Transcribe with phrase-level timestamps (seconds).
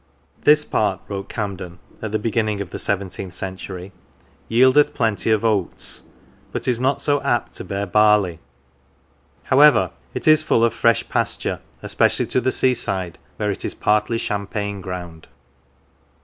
[0.45, 3.91] "This part," wrote Camden in the beginning of the seventeenth century,"
[4.49, 6.07] yieldeth plenty of oats,
[6.51, 8.39] but is not so apt to bear barley.
[9.43, 13.75] However, it is full of fresh pasture, especially to the sea side, where it is
[13.75, 15.27] partly champain ground."